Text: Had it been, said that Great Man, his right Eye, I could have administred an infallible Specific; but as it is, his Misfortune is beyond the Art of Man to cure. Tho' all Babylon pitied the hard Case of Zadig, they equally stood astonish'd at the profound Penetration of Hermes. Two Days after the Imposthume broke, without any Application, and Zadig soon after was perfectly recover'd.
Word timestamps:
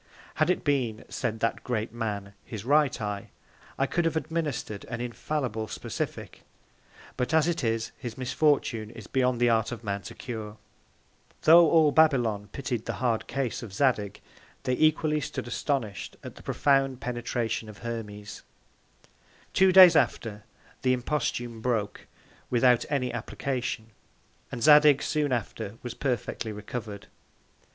Had 0.41 0.49
it 0.49 0.63
been, 0.63 1.05
said 1.09 1.41
that 1.41 1.63
Great 1.63 1.93
Man, 1.93 2.33
his 2.43 2.65
right 2.65 2.99
Eye, 2.99 3.29
I 3.77 3.85
could 3.85 4.03
have 4.05 4.15
administred 4.17 4.83
an 4.85 4.99
infallible 4.99 5.67
Specific; 5.67 6.41
but 7.17 7.35
as 7.35 7.47
it 7.47 7.63
is, 7.63 7.91
his 7.99 8.17
Misfortune 8.17 8.89
is 8.89 9.05
beyond 9.05 9.39
the 9.39 9.49
Art 9.49 9.71
of 9.71 9.83
Man 9.83 10.01
to 10.01 10.15
cure. 10.15 10.57
Tho' 11.43 11.69
all 11.69 11.91
Babylon 11.91 12.49
pitied 12.51 12.85
the 12.87 12.93
hard 12.95 13.27
Case 13.27 13.61
of 13.61 13.73
Zadig, 13.75 14.21
they 14.63 14.73
equally 14.75 15.21
stood 15.21 15.47
astonish'd 15.47 16.17
at 16.23 16.33
the 16.33 16.41
profound 16.41 16.99
Penetration 16.99 17.69
of 17.69 17.77
Hermes. 17.85 18.41
Two 19.53 19.71
Days 19.71 19.95
after 19.95 20.45
the 20.81 20.93
Imposthume 20.95 21.61
broke, 21.61 22.07
without 22.49 22.85
any 22.89 23.13
Application, 23.13 23.91
and 24.51 24.63
Zadig 24.63 25.03
soon 25.03 25.31
after 25.31 25.77
was 25.83 25.93
perfectly 25.93 26.51
recover'd. 26.51 27.05